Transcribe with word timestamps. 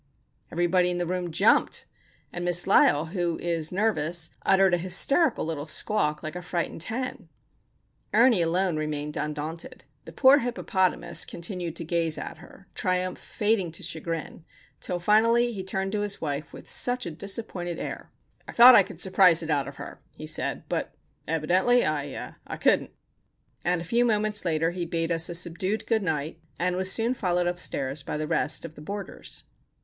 Everybody 0.51 0.89
in 0.89 0.97
the 0.97 1.05
room 1.05 1.31
jumped, 1.31 1.85
and 2.33 2.43
Miss 2.43 2.65
Lysle, 2.65 3.09
who 3.09 3.37
is 3.37 3.71
nervous, 3.71 4.31
uttered 4.43 4.73
an 4.73 4.79
hysterical 4.79 5.45
little 5.45 5.67
squawk, 5.67 6.23
like 6.23 6.35
a 6.35 6.41
frightened 6.41 6.81
hen. 6.81 7.29
Ernie 8.11 8.41
alone 8.41 8.77
remained 8.77 9.15
undaunted. 9.15 9.83
The 10.05 10.11
poor 10.11 10.39
"Hippopotamus" 10.39 11.23
continued 11.23 11.75
to 11.75 11.83
gaze 11.83 12.17
at 12.17 12.37
her, 12.39 12.67
triumph 12.73 13.19
fading 13.19 13.71
to 13.73 13.83
chagrin, 13.83 14.43
till, 14.79 14.97
finally, 14.97 15.51
he 15.53 15.63
turned 15.63 15.91
to 15.91 16.01
his 16.01 16.19
wife 16.19 16.51
with 16.51 16.67
such 16.67 17.05
a 17.05 17.11
disappointed 17.11 17.77
air:— 17.77 18.09
"I 18.47 18.53
thought 18.53 18.73
I 18.73 18.81
could 18.81 18.99
surprise 18.99 19.43
it 19.43 19.51
out 19.51 19.67
of 19.67 19.75
her," 19.75 20.01
he 20.15 20.25
said; 20.25 20.63
"but, 20.67 20.95
evidently, 21.27 21.85
I—er—couldn't!" 21.85 22.89
And 23.63 23.81
a 23.81 23.85
few 23.85 24.03
moments 24.03 24.45
later 24.45 24.71
he 24.71 24.83
bade 24.83 25.11
us 25.11 25.29
a 25.29 25.35
subdued 25.35 25.85
"good 25.85 26.01
night" 26.01 26.39
and 26.57 26.75
was 26.75 26.91
soon 26.91 27.13
followed 27.13 27.45
upstairs 27.45 28.01
by 28.01 28.17
the 28.17 28.25
rest 28.25 28.65
of 28.65 28.73
the 28.73 28.81
boarders. 28.81 29.43